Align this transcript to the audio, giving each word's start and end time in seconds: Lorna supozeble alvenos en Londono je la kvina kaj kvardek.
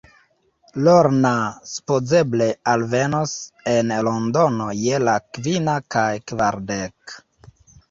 Lorna 0.85 1.33
supozeble 1.71 2.47
alvenos 2.73 3.35
en 3.75 3.95
Londono 4.09 4.73
je 4.89 5.05
la 5.05 5.17
kvina 5.39 5.79
kaj 5.99 6.09
kvardek. 6.35 7.19